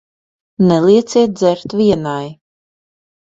Nelieciet 0.67 1.31
dzert 1.37 1.69
vienai. 1.77 2.27